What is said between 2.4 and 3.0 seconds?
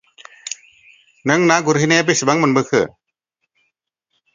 मोनबोखो?